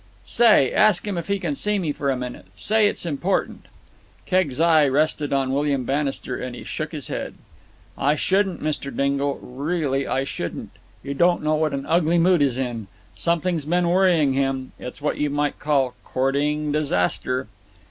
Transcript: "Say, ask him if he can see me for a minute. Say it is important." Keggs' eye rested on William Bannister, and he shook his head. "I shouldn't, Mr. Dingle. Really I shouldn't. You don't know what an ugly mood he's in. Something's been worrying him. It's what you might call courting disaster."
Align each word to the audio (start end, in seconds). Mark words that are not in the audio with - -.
"Say, 0.25 0.73
ask 0.73 1.05
him 1.07 1.15
if 1.15 1.27
he 1.27 1.37
can 1.37 1.53
see 1.53 1.77
me 1.77 1.91
for 1.91 2.09
a 2.09 2.17
minute. 2.17 2.47
Say 2.55 2.87
it 2.87 2.95
is 2.95 3.05
important." 3.05 3.67
Keggs' 4.25 4.59
eye 4.59 4.87
rested 4.87 5.31
on 5.31 5.53
William 5.53 5.83
Bannister, 5.83 6.35
and 6.37 6.55
he 6.55 6.63
shook 6.63 6.91
his 6.91 7.09
head. 7.09 7.35
"I 7.95 8.15
shouldn't, 8.15 8.63
Mr. 8.63 8.89
Dingle. 8.91 9.37
Really 9.43 10.07
I 10.07 10.23
shouldn't. 10.23 10.71
You 11.03 11.13
don't 11.13 11.43
know 11.43 11.53
what 11.53 11.75
an 11.75 11.85
ugly 11.85 12.17
mood 12.17 12.41
he's 12.41 12.57
in. 12.57 12.87
Something's 13.13 13.65
been 13.65 13.87
worrying 13.89 14.33
him. 14.33 14.71
It's 14.79 15.03
what 15.03 15.17
you 15.19 15.29
might 15.29 15.59
call 15.59 15.93
courting 16.03 16.71
disaster." 16.71 17.45